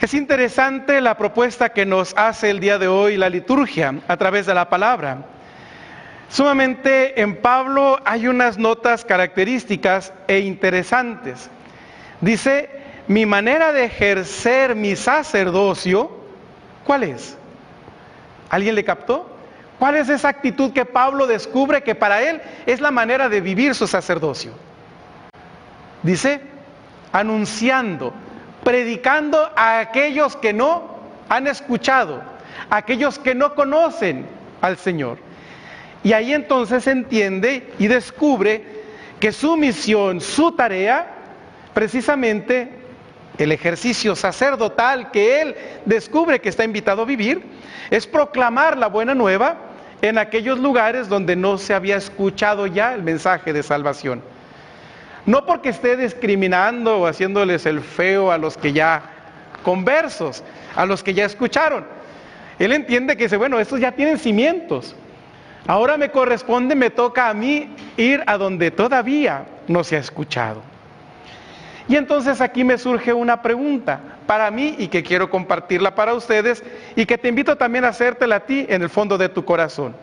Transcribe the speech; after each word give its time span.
Es 0.00 0.14
interesante 0.14 1.02
la 1.02 1.18
propuesta 1.18 1.68
que 1.68 1.84
nos 1.84 2.14
hace 2.16 2.48
el 2.48 2.60
día 2.60 2.78
de 2.78 2.88
hoy 2.88 3.18
la 3.18 3.28
liturgia 3.28 3.94
a 4.08 4.16
través 4.16 4.46
de 4.46 4.54
la 4.54 4.70
palabra. 4.70 5.26
Sumamente 6.30 7.20
en 7.20 7.36
Pablo 7.36 7.98
hay 8.06 8.26
unas 8.26 8.56
notas 8.56 9.04
características 9.04 10.14
e 10.28 10.38
interesantes. 10.38 11.50
Dice, 12.22 12.70
mi 13.06 13.26
manera 13.26 13.74
de 13.74 13.84
ejercer 13.84 14.74
mi 14.74 14.96
sacerdocio, 14.96 16.10
¿cuál 16.86 17.02
es? 17.02 17.36
¿Alguien 18.48 18.74
le 18.74 18.82
captó? 18.82 19.34
¿Cuál 19.78 19.96
es 19.96 20.08
esa 20.08 20.28
actitud 20.28 20.72
que 20.72 20.84
Pablo 20.84 21.26
descubre 21.26 21.82
que 21.82 21.94
para 21.94 22.20
él 22.22 22.40
es 22.66 22.80
la 22.80 22.90
manera 22.90 23.28
de 23.28 23.40
vivir 23.40 23.74
su 23.74 23.86
sacerdocio? 23.86 24.52
Dice, 26.02 26.40
anunciando, 27.12 28.12
predicando 28.64 29.50
a 29.56 29.78
aquellos 29.78 30.36
que 30.36 30.52
no 30.52 30.98
han 31.28 31.46
escuchado, 31.46 32.22
a 32.70 32.76
aquellos 32.76 33.18
que 33.18 33.34
no 33.34 33.54
conocen 33.54 34.26
al 34.60 34.76
Señor. 34.76 35.18
Y 36.02 36.12
ahí 36.12 36.32
entonces 36.32 36.86
entiende 36.86 37.72
y 37.78 37.86
descubre 37.86 38.64
que 39.20 39.32
su 39.32 39.56
misión, 39.56 40.20
su 40.20 40.52
tarea, 40.52 41.14
precisamente 41.72 42.70
el 43.36 43.52
ejercicio 43.52 44.16
sacerdotal 44.16 45.12
que 45.12 45.40
él 45.40 45.56
descubre 45.84 46.40
que 46.40 46.48
está 46.48 46.64
invitado 46.64 47.02
a 47.02 47.04
vivir, 47.04 47.44
es 47.90 48.06
proclamar 48.06 48.76
la 48.76 48.88
buena 48.88 49.14
nueva 49.14 49.67
en 50.02 50.18
aquellos 50.18 50.58
lugares 50.58 51.08
donde 51.08 51.36
no 51.36 51.58
se 51.58 51.74
había 51.74 51.96
escuchado 51.96 52.66
ya 52.66 52.94
el 52.94 53.02
mensaje 53.02 53.52
de 53.52 53.62
salvación. 53.62 54.22
No 55.26 55.44
porque 55.44 55.70
esté 55.70 55.96
discriminando 55.96 57.00
o 57.00 57.06
haciéndoles 57.06 57.66
el 57.66 57.80
feo 57.80 58.30
a 58.30 58.38
los 58.38 58.56
que 58.56 58.72
ya 58.72 59.02
conversos, 59.62 60.42
a 60.74 60.86
los 60.86 61.02
que 61.02 61.14
ya 61.14 61.24
escucharon. 61.24 61.84
Él 62.58 62.72
entiende 62.72 63.16
que 63.16 63.24
dice, 63.24 63.36
bueno, 63.36 63.58
estos 63.58 63.80
ya 63.80 63.92
tienen 63.92 64.18
cimientos. 64.18 64.94
Ahora 65.66 65.96
me 65.96 66.10
corresponde, 66.10 66.74
me 66.74 66.90
toca 66.90 67.28
a 67.28 67.34
mí 67.34 67.74
ir 67.96 68.22
a 68.26 68.38
donde 68.38 68.70
todavía 68.70 69.44
no 69.66 69.84
se 69.84 69.96
ha 69.96 70.00
escuchado. 70.00 70.62
Y 71.88 71.96
entonces 71.96 72.42
aquí 72.42 72.64
me 72.64 72.76
surge 72.76 73.14
una 73.14 73.40
pregunta 73.40 73.98
para 74.26 74.50
mí 74.50 74.74
y 74.78 74.88
que 74.88 75.02
quiero 75.02 75.30
compartirla 75.30 75.94
para 75.94 76.12
ustedes 76.12 76.62
y 76.94 77.06
que 77.06 77.16
te 77.16 77.28
invito 77.28 77.56
también 77.56 77.86
a 77.86 77.88
hacértela 77.88 78.36
a 78.36 78.40
ti 78.40 78.66
en 78.68 78.82
el 78.82 78.90
fondo 78.90 79.16
de 79.16 79.30
tu 79.30 79.44
corazón. 79.44 79.96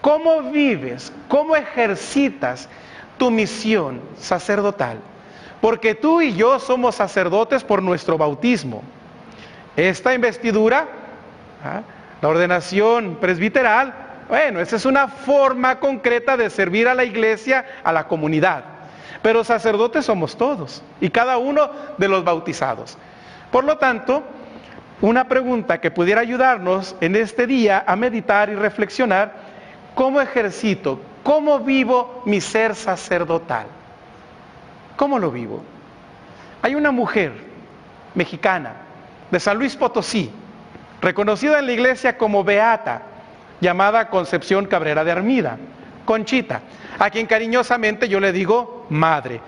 ¿Cómo 0.00 0.42
vives? 0.50 1.12
¿Cómo 1.28 1.54
ejercitas 1.54 2.68
tu 3.16 3.30
misión 3.30 4.00
sacerdotal? 4.16 4.98
Porque 5.60 5.94
tú 5.94 6.20
y 6.20 6.34
yo 6.34 6.58
somos 6.58 6.96
sacerdotes 6.96 7.62
por 7.62 7.80
nuestro 7.80 8.18
bautismo. 8.18 8.82
Esta 9.76 10.14
investidura, 10.14 10.88
¿ah? 11.64 11.82
la 12.20 12.28
ordenación 12.28 13.18
presbiteral, 13.20 13.94
bueno, 14.28 14.60
esa 14.60 14.76
es 14.76 14.84
una 14.84 15.06
forma 15.06 15.78
concreta 15.78 16.36
de 16.36 16.50
servir 16.50 16.88
a 16.88 16.94
la 16.94 17.04
iglesia, 17.04 17.64
a 17.84 17.92
la 17.92 18.08
comunidad. 18.08 18.77
Pero 19.22 19.44
sacerdotes 19.44 20.04
somos 20.04 20.36
todos 20.36 20.82
y 21.00 21.10
cada 21.10 21.38
uno 21.38 21.70
de 21.96 22.08
los 22.08 22.24
bautizados. 22.24 22.96
Por 23.50 23.64
lo 23.64 23.78
tanto, 23.78 24.22
una 25.00 25.28
pregunta 25.28 25.80
que 25.80 25.90
pudiera 25.90 26.20
ayudarnos 26.20 26.96
en 27.00 27.16
este 27.16 27.46
día 27.46 27.84
a 27.86 27.96
meditar 27.96 28.50
y 28.50 28.54
reflexionar, 28.54 29.32
¿cómo 29.94 30.20
ejercito, 30.20 31.00
cómo 31.22 31.60
vivo 31.60 32.22
mi 32.26 32.40
ser 32.40 32.74
sacerdotal? 32.74 33.66
¿Cómo 34.96 35.18
lo 35.18 35.30
vivo? 35.30 35.62
Hay 36.62 36.74
una 36.74 36.90
mujer 36.90 37.32
mexicana 38.14 38.72
de 39.30 39.38
San 39.38 39.58
Luis 39.58 39.76
Potosí, 39.76 40.30
reconocida 41.00 41.60
en 41.60 41.66
la 41.66 41.72
iglesia 41.72 42.18
como 42.18 42.42
Beata, 42.42 43.02
llamada 43.60 44.08
Concepción 44.08 44.66
Cabrera 44.66 45.04
de 45.04 45.12
Armida, 45.12 45.58
Conchita, 46.04 46.60
a 46.98 47.10
quien 47.10 47.26
cariñosamente 47.26 48.08
yo 48.08 48.18
le 48.18 48.32
digo 48.32 48.77
madre, 48.90 49.40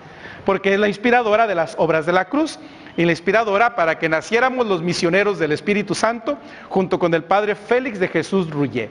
porque 0.45 0.75
es 0.75 0.81
la 0.81 0.89
inspiradora 0.89 1.47
de 1.47 1.55
las 1.55 1.75
obras 1.79 2.07
de 2.07 2.13
la 2.13 2.27
cruz 2.27 2.59
y 2.97 3.05
la 3.05 3.13
inspiradora 3.13 3.75
para 3.75 3.99
que 3.99 4.09
naciéramos 4.09 4.67
los 4.67 4.83
misioneros 4.83 5.39
del 5.39 5.53
Espíritu 5.53 5.95
Santo 5.95 6.39
junto 6.69 6.99
con 6.99 7.15
el 7.15 7.25
padre 7.25 7.55
Félix 7.55 7.99
de 7.99 8.09
Jesús 8.09 8.51
Ruyé. 8.51 8.91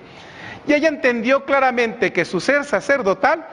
Y 0.68 0.74
ella 0.74 0.88
entendió 0.88 1.46
claramente 1.46 2.14
que 2.14 2.26
su 2.26 2.40
ser 2.40 2.64
sacerdotal 2.64 3.46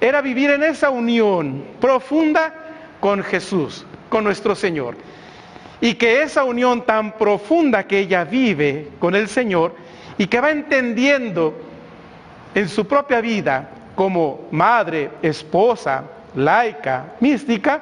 era 0.00 0.20
vivir 0.20 0.50
en 0.50 0.62
esa 0.62 0.90
unión 0.90 1.64
profunda 1.80 2.54
con 3.00 3.22
Jesús, 3.22 3.84
con 4.08 4.24
nuestro 4.24 4.54
Señor. 4.54 4.96
Y 5.80 5.94
que 5.94 6.22
esa 6.22 6.44
unión 6.44 6.82
tan 6.84 7.12
profunda 7.12 7.84
que 7.84 8.00
ella 8.00 8.24
vive 8.24 8.88
con 8.98 9.14
el 9.14 9.28
Señor 9.28 9.74
y 10.16 10.26
que 10.26 10.40
va 10.40 10.50
entendiendo 10.50 11.54
en 12.54 12.68
su 12.68 12.86
propia 12.86 13.20
vida 13.20 13.70
como 13.94 14.48
madre, 14.50 15.10
esposa, 15.22 16.04
laica, 16.38 17.14
mística, 17.20 17.80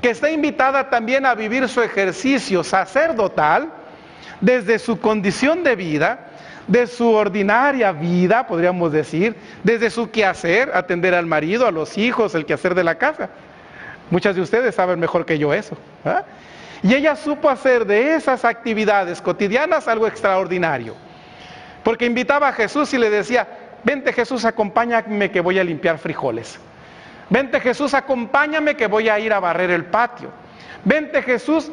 que 0.00 0.10
está 0.10 0.30
invitada 0.30 0.90
también 0.90 1.26
a 1.26 1.34
vivir 1.34 1.68
su 1.68 1.80
ejercicio 1.80 2.62
sacerdotal 2.62 3.70
desde 4.40 4.78
su 4.78 5.00
condición 5.00 5.64
de 5.64 5.76
vida, 5.76 6.26
de 6.66 6.86
su 6.86 7.10
ordinaria 7.10 7.92
vida, 7.92 8.46
podríamos 8.46 8.92
decir, 8.92 9.36
desde 9.62 9.90
su 9.90 10.10
quehacer, 10.10 10.70
atender 10.74 11.14
al 11.14 11.26
marido, 11.26 11.66
a 11.66 11.70
los 11.70 11.96
hijos, 11.98 12.34
el 12.34 12.46
quehacer 12.46 12.74
de 12.74 12.84
la 12.84 12.96
casa. 12.96 13.30
Muchas 14.10 14.34
de 14.34 14.42
ustedes 14.42 14.74
saben 14.74 15.00
mejor 15.00 15.24
que 15.24 15.38
yo 15.38 15.54
eso. 15.54 15.76
Y 16.82 16.94
ella 16.94 17.16
supo 17.16 17.48
hacer 17.48 17.86
de 17.86 18.14
esas 18.14 18.44
actividades 18.44 19.22
cotidianas 19.22 19.88
algo 19.88 20.06
extraordinario. 20.06 20.94
Porque 21.82 22.04
invitaba 22.06 22.48
a 22.48 22.52
Jesús 22.52 22.92
y 22.94 22.98
le 22.98 23.10
decía, 23.10 23.46
vente 23.84 24.12
Jesús, 24.12 24.44
acompáñame 24.44 25.30
que 25.30 25.40
voy 25.40 25.58
a 25.58 25.64
limpiar 25.64 25.98
frijoles. 25.98 26.58
Vente 27.30 27.60
Jesús, 27.60 27.94
acompáñame 27.94 28.76
que 28.76 28.86
voy 28.86 29.08
a 29.08 29.18
ir 29.18 29.32
a 29.32 29.40
barrer 29.40 29.70
el 29.70 29.84
patio. 29.86 30.30
Vente 30.84 31.22
Jesús. 31.22 31.70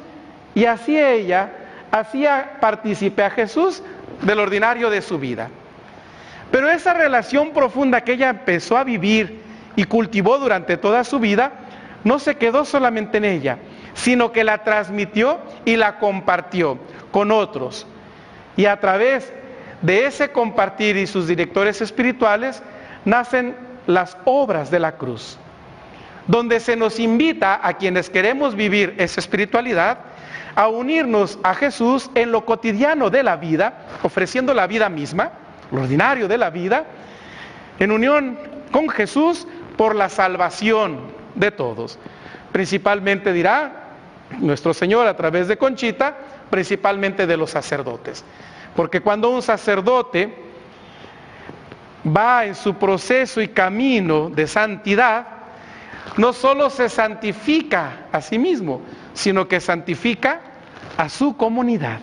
Y 0.54 0.66
así 0.66 1.00
ella 1.00 1.50
hacía 1.92 2.58
partícipe 2.60 3.24
a 3.24 3.30
Jesús 3.30 3.84
del 4.22 4.40
ordinario 4.40 4.90
de 4.90 5.02
su 5.02 5.18
vida. 5.18 5.50
Pero 6.52 6.70
esa 6.70 6.94
relación 6.94 7.52
profunda 7.52 8.02
que 8.02 8.14
ella 8.14 8.30
empezó 8.30 8.78
a 8.78 8.84
vivir 8.84 9.42
y 9.76 9.86
cultivó 9.86 10.38
durante 10.38 10.76
toda 10.76 11.04
su 11.06 11.20
vida, 11.20 11.52
no 12.04 12.20
se 12.20 12.36
quedó 12.36 12.66
solamente 12.66 13.18
en 13.18 13.26
ella, 13.26 13.58
sino 13.94 14.32
que 14.32 14.44
la 14.44 14.64
transmitió 14.64 15.40
y 15.64 15.78
la 15.78 16.00
compartió 16.00 16.78
con 17.12 17.32
otros. 17.32 17.88
Y 18.58 18.66
a 18.66 18.80
través 18.80 19.32
de 19.82 20.06
ese 20.06 20.32
compartir 20.32 20.98
y 20.98 21.08
sus 21.08 21.28
directores 21.28 21.82
espirituales 21.82 22.62
nacen 23.06 23.56
las 23.94 24.18
obras 24.26 24.72
de 24.72 24.80
la 24.80 24.94
cruz 24.94 25.38
donde 26.28 26.60
se 26.60 26.76
nos 26.76 27.00
invita 27.00 27.60
a 27.62 27.74
quienes 27.74 28.10
queremos 28.10 28.56
vivir 28.56 28.96
esa 28.98 29.20
espiritualidad 29.20 30.00
a 30.56 30.68
unirnos 30.68 31.40
a 31.44 31.54
Jesús 31.56 32.10
en 32.16 32.32
lo 32.32 32.46
cotidiano 32.46 33.10
de 33.10 33.24
la 33.24 33.38
vida, 33.38 33.86
ofreciendo 34.04 34.54
la 34.54 34.68
vida 34.68 34.90
misma, 34.90 35.32
lo 35.72 35.82
ordinario 35.82 36.28
de 36.28 36.38
la 36.38 36.50
vida, 36.50 36.86
en 37.80 37.92
unión 37.92 38.38
con 38.72 38.90
Jesús 38.90 39.48
por 39.78 39.96
la 39.96 40.10
salvación 40.10 41.00
de 41.36 41.52
todos. 41.52 41.98
Principalmente 42.52 43.32
dirá 43.34 43.72
nuestro 44.40 44.74
Señor 44.74 45.08
a 45.08 45.16
través 45.16 45.48
de 45.48 45.58
Conchita, 45.58 46.16
principalmente 46.50 47.26
de 47.26 47.38
los 47.38 47.52
sacerdotes. 47.52 48.24
Porque 48.76 49.02
cuando 49.02 49.30
un 49.30 49.42
sacerdote 49.42 50.34
va 52.06 52.46
en 52.46 52.56
su 52.56 52.76
proceso 52.76 53.42
y 53.42 53.50
camino 53.50 54.30
de 54.30 54.48
santidad, 54.48 55.28
no 56.18 56.34
solo 56.34 56.70
se 56.70 56.90
santifica 56.90 58.08
a 58.12 58.22
sí 58.22 58.40
mismo, 58.40 58.82
sino 59.14 59.48
que 59.48 59.60
santifica 59.60 60.42
a 60.98 61.10
su 61.10 61.38
comunidad. 61.38 62.00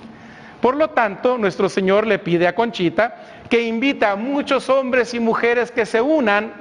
Por 0.61 0.77
lo 0.77 0.91
tanto, 0.91 1.39
nuestro 1.39 1.69
Señor 1.69 2.07
le 2.07 2.19
pide 2.19 2.49
a 2.49 2.55
Conchita 2.55 3.17
que 3.49 3.63
invita 3.63 4.13
a 4.13 4.17
muchos 4.17 4.69
hombres 4.69 5.15
y 5.15 5.21
mujeres 5.21 5.71
que 5.71 5.87
se 5.87 6.01
unan 6.01 6.53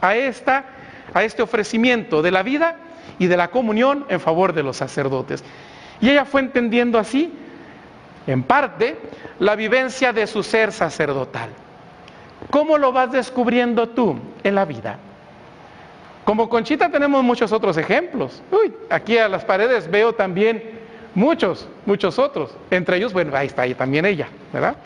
a, 0.00 0.14
esta, 0.14 0.64
a 1.14 1.24
este 1.24 1.42
ofrecimiento 1.42 2.22
de 2.22 2.30
la 2.30 2.42
vida 2.42 2.76
y 3.18 3.26
de 3.26 3.36
la 3.36 3.48
comunión 3.48 4.04
en 4.08 4.20
favor 4.20 4.52
de 4.52 4.62
los 4.62 4.76
sacerdotes. 4.76 5.42
Y 6.00 6.10
ella 6.10 6.24
fue 6.24 6.42
entendiendo 6.42 6.98
así, 6.98 7.32
en 8.26 8.42
parte, 8.42 8.98
la 9.38 9.56
vivencia 9.56 10.12
de 10.12 10.26
su 10.26 10.42
ser 10.42 10.72
sacerdotal. 10.72 11.48
¿Cómo 12.50 12.78
lo 12.78 12.92
vas 12.92 13.12
descubriendo 13.12 13.88
tú 13.88 14.16
en 14.42 14.54
la 14.54 14.64
vida? 14.64 14.98
Como 16.24 16.48
Conchita 16.48 16.90
tenemos 16.90 17.22
muchos 17.22 17.52
otros 17.52 17.76
ejemplos. 17.76 18.42
Uy, 18.50 18.72
aquí 18.90 19.16
a 19.18 19.28
las 19.28 19.44
paredes 19.44 19.90
veo 19.90 20.12
también 20.12 20.62
muchos, 21.14 21.68
muchos 21.86 22.18
otros. 22.18 22.56
Entre 22.70 22.96
ellos, 22.96 23.12
bueno, 23.12 23.36
ahí 23.36 23.46
está 23.46 23.62
ahí 23.62 23.74
también 23.74 24.04
ella, 24.04 24.28
¿verdad? 24.52 24.76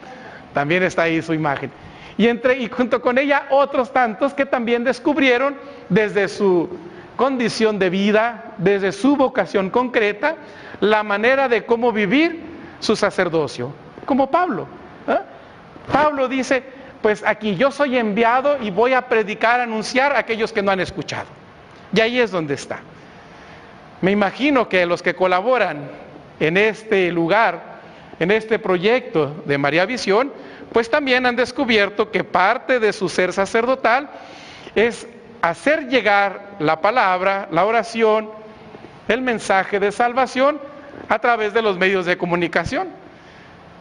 También 0.52 0.82
está 0.82 1.02
ahí 1.02 1.22
su 1.22 1.32
imagen. 1.32 1.70
Y, 2.18 2.28
entre, 2.28 2.58
y 2.58 2.68
junto 2.68 3.00
con 3.00 3.16
ella 3.16 3.46
otros 3.50 3.92
tantos 3.92 4.34
que 4.34 4.44
también 4.44 4.84
descubrieron 4.84 5.56
desde 5.88 6.28
su 6.28 6.68
condición 7.16 7.78
de 7.78 7.90
vida, 7.90 8.54
desde 8.58 8.92
su 8.92 9.16
vocación 9.16 9.70
concreta, 9.70 10.36
la 10.80 11.02
manera 11.02 11.48
de 11.48 11.64
cómo 11.64 11.92
vivir 11.92 12.42
su 12.80 12.96
sacerdocio, 12.96 13.72
como 14.04 14.30
Pablo. 14.30 14.66
¿eh? 15.08 15.18
Pablo 15.90 16.28
dice, 16.28 16.62
pues 17.02 17.24
aquí 17.24 17.56
yo 17.56 17.70
soy 17.70 17.96
enviado 17.96 18.58
y 18.62 18.70
voy 18.70 18.92
a 18.92 19.02
predicar, 19.02 19.60
anunciar 19.60 20.14
a 20.14 20.18
aquellos 20.18 20.52
que 20.52 20.62
no 20.62 20.70
han 20.70 20.80
escuchado. 20.80 21.28
Y 21.92 22.00
ahí 22.00 22.20
es 22.20 22.30
donde 22.30 22.54
está. 22.54 22.80
Me 24.00 24.10
imagino 24.10 24.68
que 24.68 24.86
los 24.86 25.02
que 25.02 25.14
colaboran 25.14 25.90
en 26.38 26.56
este 26.56 27.10
lugar, 27.10 27.80
en 28.18 28.30
este 28.30 28.58
proyecto 28.58 29.42
de 29.44 29.58
María 29.58 29.86
Visión, 29.86 30.32
pues 30.72 30.88
también 30.88 31.26
han 31.26 31.36
descubierto 31.36 32.10
que 32.10 32.24
parte 32.24 32.78
de 32.78 32.92
su 32.92 33.08
ser 33.08 33.32
sacerdotal 33.32 34.08
es 34.74 35.06
hacer 35.42 35.88
llegar 35.88 36.56
la 36.58 36.80
palabra, 36.80 37.48
la 37.50 37.64
oración, 37.64 38.30
el 39.08 39.22
mensaje 39.22 39.80
de 39.80 39.90
salvación 39.90 40.60
a 41.08 41.18
través 41.18 41.52
de 41.52 41.62
los 41.62 41.76
medios 41.76 42.06
de 42.06 42.16
comunicación. 42.16 42.88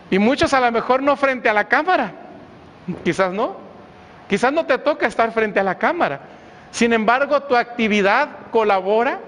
Y 0.09 0.19
muchos 0.19 0.53
a 0.53 0.59
lo 0.59 0.71
mejor 0.71 1.03
no 1.03 1.15
frente 1.15 1.49
a 1.49 1.53
la 1.53 1.67
cámara, 1.67 2.13
quizás 3.03 3.33
no, 3.33 3.57
quizás 4.27 4.51
no 4.53 4.65
te 4.65 4.77
toca 4.77 5.07
estar 5.07 5.31
frente 5.31 5.59
a 5.59 5.63
la 5.63 5.77
cámara. 5.77 6.21
Sin 6.71 6.93
embargo, 6.93 7.41
tu 7.43 7.55
actividad 7.55 8.29
colabora 8.51 9.19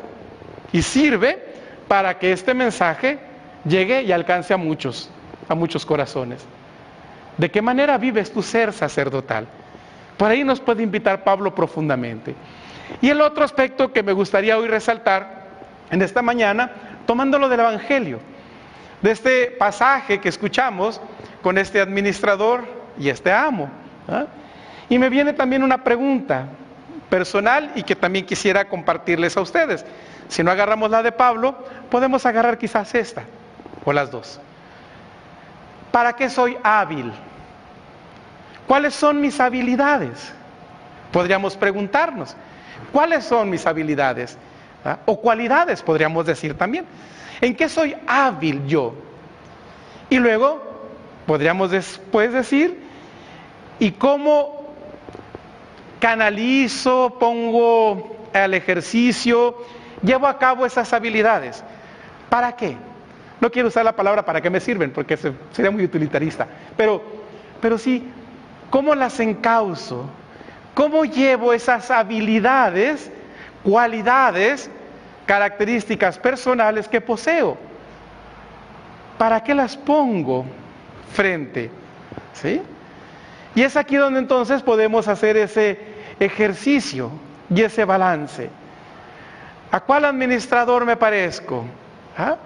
y 0.71 0.81
sirve 0.81 1.43
para 1.87 2.19
que 2.19 2.31
este 2.31 2.53
mensaje 2.53 3.19
llegue 3.65 4.03
y 4.03 4.11
alcance 4.11 4.53
a 4.53 4.57
muchos, 4.57 5.09
a 5.49 5.55
muchos 5.55 5.85
corazones. 5.85 6.45
¿De 7.37 7.49
qué 7.49 7.61
manera 7.61 7.97
vives 7.97 8.31
tu 8.31 8.41
ser 8.41 8.73
sacerdotal? 8.73 9.47
Por 10.17 10.29
ahí 10.29 10.43
nos 10.43 10.59
puede 10.59 10.83
invitar 10.83 11.23
Pablo 11.23 11.55
profundamente. 11.55 12.35
Y 13.01 13.09
el 13.09 13.21
otro 13.21 13.43
aspecto 13.43 13.91
que 13.91 14.03
me 14.03 14.13
gustaría 14.13 14.57
hoy 14.57 14.67
resaltar 14.67 15.47
en 15.89 16.01
esta 16.01 16.21
mañana, 16.21 16.71
tomándolo 17.05 17.49
del 17.49 17.61
Evangelio, 17.61 18.19
de 19.01 19.11
este 19.11 19.47
pasaje 19.47 20.19
que 20.19 20.29
escuchamos 20.29 21.01
con 21.41 21.57
este 21.57 21.81
administrador 21.81 22.80
y 23.01 23.09
este 23.09 23.31
amo. 23.31 23.69
¿ah? 24.07 24.25
Y 24.89 24.99
me 24.99 25.09
viene 25.09 25.33
también 25.33 25.63
una 25.63 25.83
pregunta 25.83 26.45
personal 27.09 27.71
y 27.75 27.83
que 27.83 27.95
también 27.95 28.25
quisiera 28.25 28.65
compartirles 28.65 29.35
a 29.35 29.41
ustedes. 29.41 29.83
Si 30.27 30.43
no 30.43 30.51
agarramos 30.51 30.91
la 30.91 31.03
de 31.03 31.11
Pablo, 31.11 31.55
podemos 31.89 32.25
agarrar 32.25 32.57
quizás 32.57 32.93
esta 32.95 33.23
o 33.83 33.91
las 33.91 34.11
dos. 34.11 34.39
¿Para 35.91 36.13
qué 36.13 36.29
soy 36.29 36.57
hábil? 36.63 37.11
¿Cuáles 38.67 38.93
son 38.93 39.19
mis 39.19 39.39
habilidades? 39.39 40.31
Podríamos 41.11 41.57
preguntarnos, 41.57 42.37
¿cuáles 42.93 43.25
son 43.25 43.49
mis 43.49 43.65
habilidades? 43.65 44.37
¿Ah? 44.85 44.99
O 45.05 45.19
cualidades, 45.19 45.81
podríamos 45.81 46.25
decir 46.25 46.57
también. 46.57 46.85
¿En 47.41 47.55
qué 47.55 47.67
soy 47.67 47.95
hábil 48.07 48.65
yo? 48.67 48.93
Y 50.09 50.19
luego 50.19 50.61
podríamos 51.25 51.71
después 51.71 52.31
decir, 52.31 52.90
¿y 53.79 53.91
cómo 53.91 54.61
canalizo, 55.99 57.15
pongo 57.19 58.15
al 58.33 58.53
ejercicio, 58.53 59.55
llevo 60.03 60.27
a 60.27 60.37
cabo 60.37 60.65
esas 60.65 60.91
habilidades? 60.93 61.63
¿Para 62.29 62.55
qué? 62.55 62.77
No 63.39 63.51
quiero 63.51 63.69
usar 63.69 63.83
la 63.83 63.95
palabra 63.95 64.23
para 64.23 64.39
qué 64.39 64.49
me 64.49 64.59
sirven, 64.59 64.91
porque 64.91 65.17
sería 65.17 65.71
muy 65.71 65.83
utilitarista, 65.83 66.47
pero, 66.77 67.01
pero 67.59 67.77
sí, 67.77 68.07
¿cómo 68.69 68.93
las 68.93 69.19
encauso? 69.19 70.05
¿Cómo 70.73 71.03
llevo 71.05 71.51
esas 71.51 71.91
habilidades, 71.91 73.11
cualidades, 73.63 74.69
características 75.25 76.17
personales 76.17 76.87
que 76.87 77.01
poseo? 77.01 77.57
¿Para 79.17 79.43
qué 79.43 79.53
las 79.53 79.75
pongo 79.75 80.45
frente? 81.13 81.69
¿Sí? 82.33 82.61
Y 83.55 83.63
es 83.63 83.75
aquí 83.75 83.97
donde 83.97 84.19
entonces 84.19 84.61
podemos 84.61 85.07
hacer 85.07 85.37
ese 85.37 85.77
ejercicio 86.19 87.11
y 87.53 87.61
ese 87.61 87.85
balance. 87.85 88.49
¿A 89.71 89.79
cuál 89.79 90.05
administrador 90.05 90.85
me 90.85 90.95
parezco? 90.95 91.65
¿Ah? 92.17 92.37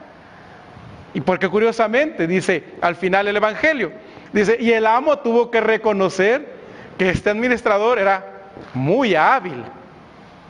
Y 1.13 1.21
porque 1.21 1.47
curiosamente 1.49 2.27
dice 2.27 2.63
al 2.81 2.95
final 2.95 3.27
el 3.27 3.37
Evangelio, 3.37 3.91
dice, 4.33 4.57
y 4.59 4.71
el 4.71 4.85
amo 4.85 5.17
tuvo 5.19 5.49
que 5.49 5.61
reconocer 5.61 6.55
que 6.97 7.09
este 7.09 7.29
administrador 7.29 7.99
era 7.99 8.25
muy 8.73 9.15
hábil, 9.15 9.63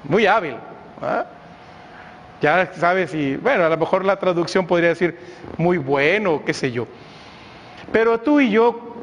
muy 0.03 0.25
hábil. 0.25 0.55
¿ah? 1.01 1.25
Ya 2.41 2.71
sabes, 2.73 3.13
y 3.13 3.37
bueno, 3.37 3.65
a 3.65 3.69
lo 3.69 3.77
mejor 3.77 4.03
la 4.05 4.17
traducción 4.17 4.67
podría 4.67 4.89
decir 4.89 5.17
muy 5.57 5.77
bueno, 5.77 6.43
qué 6.45 6.53
sé 6.53 6.71
yo. 6.71 6.87
Pero 7.91 8.19
tú 8.19 8.39
y 8.39 8.49
yo, 8.49 8.94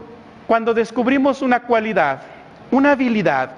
cuando 0.47 0.75
descubrimos 0.75 1.43
una 1.43 1.61
cualidad, 1.61 2.23
una 2.71 2.93
habilidad 2.93 3.50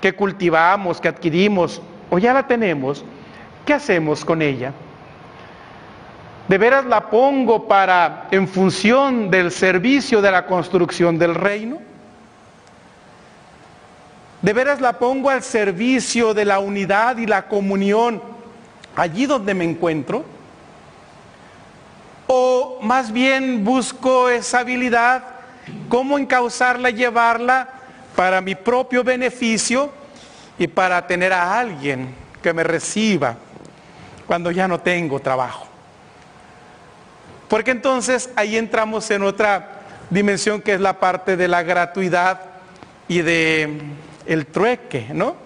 que 0.00 0.14
cultivamos, 0.14 1.00
que 1.00 1.08
adquirimos 1.08 1.82
o 2.10 2.18
ya 2.18 2.32
la 2.32 2.46
tenemos, 2.46 3.04
¿qué 3.66 3.74
hacemos 3.74 4.24
con 4.24 4.42
ella? 4.42 4.72
¿De 6.48 6.56
veras 6.56 6.86
la 6.86 7.10
pongo 7.10 7.68
para, 7.68 8.28
en 8.30 8.48
función 8.48 9.30
del 9.30 9.50
servicio 9.50 10.22
de 10.22 10.30
la 10.30 10.46
construcción 10.46 11.18
del 11.18 11.34
reino? 11.34 11.78
¿De 14.40 14.52
veras 14.52 14.80
la 14.80 14.94
pongo 14.94 15.28
al 15.28 15.42
servicio 15.42 16.32
de 16.32 16.46
la 16.46 16.58
unidad 16.60 17.18
y 17.18 17.26
la 17.26 17.48
comunión 17.48 18.22
allí 18.96 19.26
donde 19.26 19.52
me 19.52 19.64
encuentro? 19.64 20.24
¿O 22.26 22.78
más 22.82 23.12
bien 23.12 23.64
busco 23.64 24.30
esa 24.30 24.60
habilidad, 24.60 25.37
cómo 25.88 26.18
encauzarla, 26.18 26.90
llevarla 26.90 27.68
para 28.16 28.40
mi 28.40 28.54
propio 28.54 29.04
beneficio 29.04 29.90
y 30.58 30.66
para 30.66 31.06
tener 31.06 31.32
a 31.32 31.58
alguien 31.58 32.14
que 32.42 32.52
me 32.52 32.64
reciba 32.64 33.36
cuando 34.26 34.50
ya 34.50 34.68
no 34.68 34.80
tengo 34.80 35.20
trabajo? 35.20 35.66
Porque 37.48 37.70
entonces 37.70 38.30
ahí 38.36 38.56
entramos 38.56 39.10
en 39.10 39.22
otra 39.22 39.80
dimensión 40.10 40.60
que 40.60 40.74
es 40.74 40.80
la 40.80 41.00
parte 41.00 41.36
de 41.36 41.48
la 41.48 41.62
gratuidad 41.62 42.40
y 43.08 43.22
de 43.22 43.80
el 44.26 44.46
trueque, 44.46 45.06
¿no? 45.12 45.36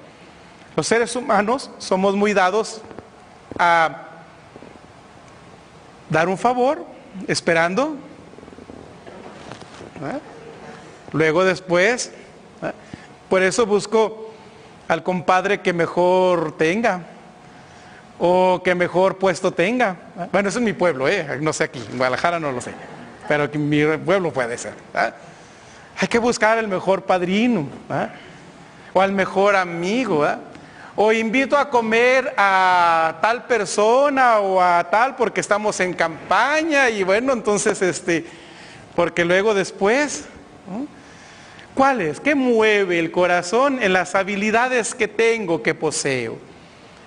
Los 0.76 0.86
seres 0.86 1.14
humanos 1.14 1.70
somos 1.78 2.16
muy 2.16 2.32
dados 2.32 2.82
a 3.58 4.08
dar 6.08 6.28
un 6.28 6.38
favor 6.38 6.84
esperando. 7.28 7.96
¿Eh? 10.08 10.20
Luego 11.12 11.44
después, 11.44 12.12
¿eh? 12.62 12.72
por 13.28 13.42
eso 13.42 13.66
busco 13.66 14.32
al 14.88 15.02
compadre 15.02 15.60
que 15.60 15.72
mejor 15.72 16.56
tenga 16.56 17.02
o 18.18 18.60
que 18.64 18.74
mejor 18.74 19.18
puesto 19.18 19.52
tenga. 19.52 19.96
Bueno, 20.30 20.48
eso 20.48 20.58
es 20.58 20.64
mi 20.64 20.72
pueblo, 20.72 21.08
¿eh? 21.08 21.38
no 21.40 21.52
sé 21.52 21.64
aquí, 21.64 21.82
en 21.90 21.98
Guadalajara 21.98 22.38
no 22.38 22.52
lo 22.52 22.60
sé, 22.60 22.72
pero 23.28 23.48
mi 23.58 23.84
pueblo 23.98 24.32
puede 24.32 24.56
ser. 24.58 24.74
Hay 25.98 26.08
que 26.08 26.18
buscar 26.18 26.58
el 26.58 26.68
mejor 26.68 27.02
padrino 27.02 27.66
o 28.92 29.00
al 29.00 29.12
mejor 29.12 29.56
amigo. 29.56 30.26
O 30.94 31.10
invito 31.10 31.56
a 31.56 31.70
comer 31.70 32.34
a 32.36 33.16
tal 33.22 33.44
persona 33.46 34.40
o 34.40 34.60
a 34.60 34.84
tal 34.90 35.16
porque 35.16 35.40
estamos 35.40 35.80
en 35.80 35.94
campaña 35.94 36.90
y 36.90 37.02
bueno, 37.02 37.32
entonces 37.32 37.80
este, 37.80 38.26
porque 38.94 39.24
luego 39.24 39.54
después, 39.54 40.26
¿cuál 41.74 42.00
es? 42.00 42.20
¿Qué 42.20 42.34
mueve 42.34 42.98
el 42.98 43.10
corazón 43.10 43.82
en 43.82 43.92
las 43.92 44.14
habilidades 44.14 44.94
que 44.94 45.08
tengo, 45.08 45.62
que 45.62 45.74
poseo? 45.74 46.38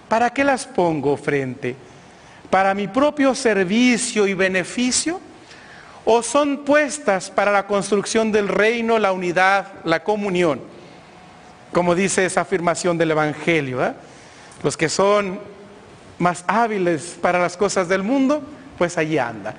¿Para 0.09 0.31
qué 0.31 0.43
las 0.43 0.65
pongo 0.65 1.17
frente? 1.17 1.75
¿Para 2.49 2.73
mi 2.73 2.87
propio 2.87 3.35
servicio 3.35 4.27
y 4.27 4.33
beneficio? 4.33 5.19
¿O 6.05 6.21
son 6.21 6.63
puestas 6.65 7.31
para 7.31 7.51
la 7.51 7.65
construcción 7.65 8.31
del 8.31 8.47
reino, 8.47 8.99
la 8.99 9.11
unidad, 9.11 9.73
la 9.83 10.03
comunión? 10.03 10.61
Como 11.71 11.95
dice 11.95 12.25
esa 12.25 12.41
afirmación 12.41 12.97
del 12.97 13.11
Evangelio. 13.11 13.93
Los 14.63 14.77
que 14.77 14.89
son 14.89 15.39
más 16.17 16.43
hábiles 16.47 17.17
para 17.21 17.39
las 17.39 17.57
cosas 17.57 17.87
del 17.87 18.03
mundo, 18.03 18.41
pues 18.77 18.97
allí 18.97 19.17
anda. 19.17 19.55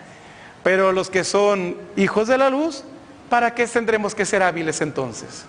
Pero 0.67 0.91
los 0.91 1.11
que 1.11 1.23
son 1.23 1.77
hijos 1.95 2.27
de 2.27 2.37
la 2.37 2.51
luz, 2.51 2.83
¿para 3.31 3.55
qué 3.55 3.69
tendremos 3.69 4.17
que 4.17 4.25
ser 4.25 4.43
hábiles 4.43 4.81
entonces? 4.81 5.45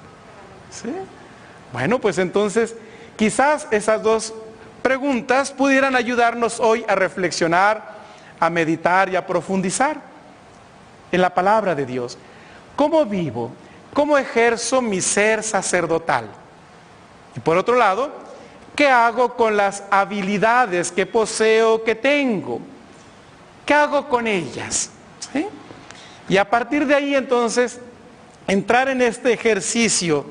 ¿Sí? 0.69 0.93
Bueno, 1.73 1.97
pues 1.97 2.19
entonces 2.19 2.75
quizás 3.15 3.67
esas 3.71 4.03
dos 4.03 4.31
preguntas 4.83 5.49
pudieran 5.51 5.95
ayudarnos 5.95 6.59
hoy 6.59 6.85
a 6.87 6.93
reflexionar, 6.93 7.95
a 8.39 8.47
meditar 8.51 9.09
y 9.09 9.15
a 9.15 9.25
profundizar 9.25 9.99
en 11.11 11.19
la 11.19 11.33
palabra 11.33 11.73
de 11.73 11.87
Dios. 11.87 12.15
¿Cómo 12.75 13.03
vivo? 13.03 13.51
¿cómo 13.95 14.19
ejerzo 14.19 14.83
mi 14.83 15.01
ser 15.01 15.41
sacerdotal? 15.41 16.27
Y 17.35 17.39
por 17.39 17.57
otro 17.57 17.75
lado, 17.75 18.11
¿qué 18.75 18.87
hago 18.87 19.33
con 19.33 19.57
las 19.57 19.83
habilidades 19.89 20.91
que 20.91 21.07
poseo, 21.07 21.83
que 21.83 21.95
tengo? 21.95 22.61
¿Qué 23.65 23.73
hago 23.73 24.07
con 24.07 24.27
ellas? 24.27 24.91
Y 26.29 26.37
a 26.37 26.49
partir 26.49 26.85
de 26.85 26.95
ahí 26.95 27.15
entonces, 27.15 27.79
entrar 28.47 28.89
en 28.89 29.01
este 29.01 29.33
ejercicio 29.33 30.25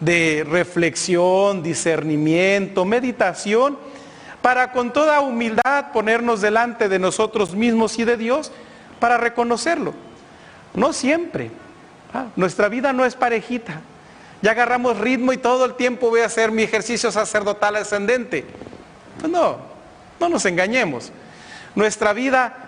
de 0.00 0.46
reflexión, 0.48 1.62
discernimiento, 1.62 2.84
meditación, 2.84 3.78
para 4.42 4.72
con 4.72 4.92
toda 4.92 5.20
humildad 5.20 5.92
ponernos 5.92 6.40
delante 6.40 6.88
de 6.88 6.98
nosotros 6.98 7.54
mismos 7.54 7.98
y 7.98 8.04
de 8.04 8.16
Dios 8.16 8.52
para 9.00 9.16
reconocerlo. 9.16 9.94
No 10.74 10.92
siempre. 10.92 11.50
Ah, 12.12 12.26
nuestra 12.36 12.68
vida 12.68 12.92
no 12.92 13.04
es 13.04 13.14
parejita. 13.14 13.80
Ya 14.42 14.50
agarramos 14.50 14.98
ritmo 14.98 15.32
y 15.32 15.38
todo 15.38 15.64
el 15.64 15.74
tiempo 15.74 16.10
voy 16.10 16.20
a 16.20 16.26
hacer 16.26 16.52
mi 16.52 16.62
ejercicio 16.62 17.10
sacerdotal 17.10 17.76
ascendente. 17.76 18.44
Pues 19.18 19.32
no, 19.32 19.56
no 20.20 20.28
nos 20.28 20.44
engañemos. 20.44 21.10
Nuestra 21.74 22.12
vida 22.12 22.63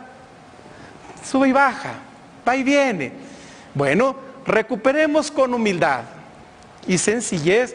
sube 1.26 1.48
y 1.48 1.52
baja, 1.52 1.94
va 2.46 2.56
y 2.56 2.62
viene. 2.62 3.12
Bueno, 3.74 4.16
recuperemos 4.46 5.30
con 5.30 5.52
humildad 5.52 6.02
y 6.86 6.98
sencillez 6.98 7.74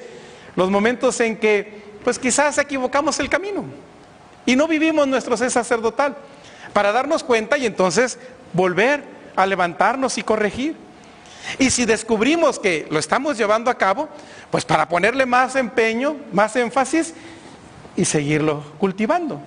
los 0.55 0.69
momentos 0.69 1.19
en 1.19 1.37
que 1.37 1.81
pues 2.03 2.17
quizás 2.17 2.57
equivocamos 2.57 3.19
el 3.19 3.29
camino 3.29 3.65
y 4.45 4.55
no 4.55 4.67
vivimos 4.67 5.07
nuestro 5.07 5.37
ser 5.37 5.51
sacerdotal 5.51 6.15
para 6.73 6.91
darnos 6.91 7.23
cuenta 7.23 7.57
y 7.57 7.65
entonces 7.65 8.17
volver 8.53 9.03
a 9.35 9.45
levantarnos 9.45 10.17
y 10.17 10.23
corregir. 10.23 10.75
Y 11.59 11.69
si 11.69 11.85
descubrimos 11.85 12.59
que 12.59 12.87
lo 12.89 12.99
estamos 12.99 13.37
llevando 13.37 13.69
a 13.69 13.77
cabo, 13.77 14.07
pues 14.49 14.63
para 14.63 14.87
ponerle 14.87 15.25
más 15.25 15.55
empeño, 15.55 16.15
más 16.31 16.55
énfasis 16.55 17.13
y 17.95 18.05
seguirlo 18.05 18.63
cultivando. 18.77 19.41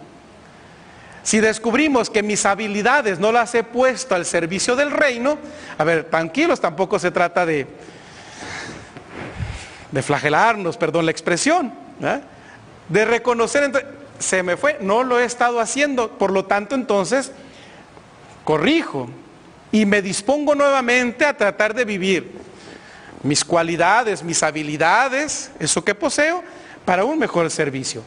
Si 1.24 1.40
descubrimos 1.40 2.10
que 2.10 2.22
mis 2.22 2.44
habilidades 2.44 3.18
no 3.18 3.32
las 3.32 3.54
he 3.54 3.64
puesto 3.64 4.14
al 4.14 4.26
servicio 4.26 4.76
del 4.76 4.90
reino, 4.90 5.38
a 5.78 5.82
ver, 5.82 6.04
tranquilos, 6.04 6.60
tampoco 6.60 6.98
se 6.98 7.10
trata 7.10 7.46
de, 7.46 7.66
de 9.90 10.02
flagelarnos, 10.02 10.76
perdón 10.76 11.06
la 11.06 11.12
expresión, 11.12 11.72
de 12.90 13.04
reconocer, 13.06 13.86
se 14.18 14.42
me 14.42 14.58
fue, 14.58 14.76
no 14.82 15.02
lo 15.02 15.18
he 15.18 15.24
estado 15.24 15.60
haciendo, 15.60 16.10
por 16.10 16.30
lo 16.30 16.44
tanto 16.44 16.74
entonces 16.74 17.32
corrijo 18.44 19.08
y 19.72 19.86
me 19.86 20.02
dispongo 20.02 20.54
nuevamente 20.54 21.24
a 21.24 21.34
tratar 21.36 21.74
de 21.74 21.86
vivir 21.86 22.32
mis 23.22 23.46
cualidades, 23.46 24.22
mis 24.22 24.42
habilidades, 24.42 25.50
eso 25.58 25.82
que 25.82 25.94
poseo, 25.94 26.44
para 26.84 27.06
un 27.06 27.18
mejor 27.18 27.50
servicio. 27.50 28.02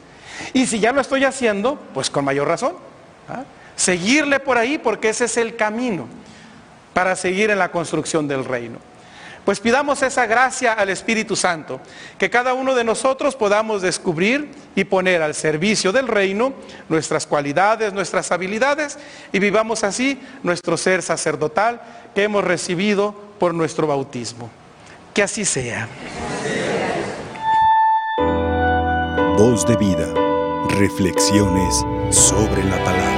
Y 0.53 0.67
si 0.67 0.79
ya 0.79 0.91
lo 0.91 1.01
estoy 1.01 1.23
haciendo, 1.23 1.79
pues 1.95 2.11
con 2.11 2.23
mayor 2.23 2.47
razón. 2.47 2.86
¿Ah? 3.29 3.43
Seguirle 3.75 4.39
por 4.39 4.57
ahí 4.57 4.77
porque 4.77 5.09
ese 5.09 5.25
es 5.25 5.37
el 5.37 5.55
camino 5.55 6.07
para 6.93 7.15
seguir 7.15 7.51
en 7.51 7.59
la 7.59 7.71
construcción 7.71 8.27
del 8.27 8.43
reino. 8.43 8.79
Pues 9.47 9.61
pidamos 9.61 10.03
esa 10.03 10.25
gracia 10.25 10.73
al 10.73 10.89
Espíritu 10.89 11.37
Santo, 11.37 11.79
que 12.17 12.29
cada 12.29 12.53
uno 12.53 12.75
de 12.75 12.83
nosotros 12.83 13.33
podamos 13.37 13.81
descubrir 13.81 14.51
y 14.75 14.83
poner 14.83 15.21
al 15.21 15.35
servicio 15.35 15.93
del 15.93 16.09
reino 16.09 16.53
nuestras 16.89 17.25
cualidades, 17.25 17.93
nuestras 17.93 18.29
habilidades 18.33 18.99
y 19.31 19.39
vivamos 19.39 19.85
así 19.85 20.19
nuestro 20.43 20.75
ser 20.75 21.01
sacerdotal 21.01 21.79
que 22.13 22.23
hemos 22.23 22.43
recibido 22.43 23.15
por 23.39 23.53
nuestro 23.53 23.87
bautismo. 23.87 24.49
Que 25.13 25.23
así 25.23 25.45
sea. 25.45 25.87
Voz 29.37 29.65
de 29.65 29.77
vida. 29.77 30.13
Reflexiones 30.71 31.85
sobre 32.11 32.65
la 32.65 32.83
palabra. 32.83 33.16